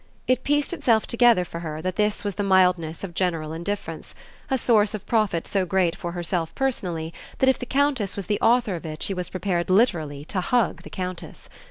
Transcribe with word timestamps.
It 0.25 0.43
pieced 0.43 0.73
itself 0.73 1.05
together 1.05 1.45
for 1.45 1.59
her 1.59 1.79
that 1.83 1.95
this 1.95 2.23
was 2.23 2.33
the 2.33 2.41
mildness 2.43 3.03
of 3.03 3.13
general 3.13 3.53
indifference, 3.53 4.15
a 4.49 4.57
source 4.57 4.95
of 4.95 5.05
profit 5.05 5.45
so 5.45 5.63
great 5.63 5.95
for 5.95 6.13
herself 6.13 6.55
personally 6.55 7.13
that 7.37 7.49
if 7.49 7.59
the 7.59 7.67
Countess 7.67 8.15
was 8.15 8.25
the 8.25 8.41
author 8.41 8.73
of 8.75 8.83
it 8.83 9.03
she 9.03 9.13
was 9.13 9.29
prepared 9.29 9.69
literally 9.69 10.25
to 10.25 10.41
hug 10.41 10.81
the 10.81 10.89
Countess. 10.89 11.49